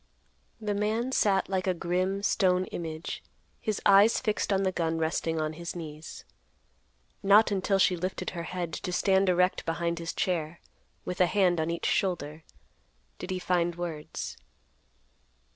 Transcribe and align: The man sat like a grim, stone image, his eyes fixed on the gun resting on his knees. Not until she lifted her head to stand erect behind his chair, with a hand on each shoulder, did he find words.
The 0.59 0.73
man 0.73 1.11
sat 1.11 1.47
like 1.47 1.67
a 1.67 1.75
grim, 1.75 2.23
stone 2.23 2.65
image, 2.73 3.21
his 3.59 3.79
eyes 3.85 4.19
fixed 4.19 4.51
on 4.51 4.63
the 4.63 4.71
gun 4.71 4.97
resting 4.97 5.39
on 5.39 5.53
his 5.53 5.75
knees. 5.75 6.25
Not 7.21 7.51
until 7.51 7.77
she 7.77 7.95
lifted 7.95 8.31
her 8.31 8.41
head 8.49 8.73
to 8.73 8.91
stand 8.91 9.29
erect 9.29 9.63
behind 9.63 9.99
his 9.99 10.11
chair, 10.13 10.59
with 11.05 11.21
a 11.21 11.27
hand 11.27 11.59
on 11.61 11.69
each 11.69 11.85
shoulder, 11.85 12.43
did 13.19 13.29
he 13.29 13.37
find 13.37 13.75
words. 13.75 14.37